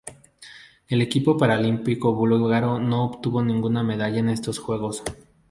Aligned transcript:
El 0.87 0.99
equipo 0.99 1.37
paralímpico 1.37 2.15
búlgaro 2.15 2.79
no 2.79 3.05
obtuvo 3.05 3.43
ninguna 3.43 3.83
medalla 3.83 4.17
en 4.17 4.29
estos 4.29 4.57
Juegos. 4.57 5.03